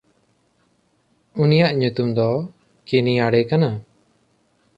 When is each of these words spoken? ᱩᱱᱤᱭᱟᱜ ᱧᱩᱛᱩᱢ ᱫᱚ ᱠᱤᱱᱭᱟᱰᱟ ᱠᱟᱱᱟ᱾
ᱩᱱᱤᱭᱟᱜ 1.41 1.73
ᱧᱩᱛᱩᱢ 1.79 2.09
ᱫᱚ 2.17 2.27
ᱠᱤᱱᱭᱟᱰᱟ 2.87 3.39
ᱠᱟᱱᱟ᱾ 3.49 3.69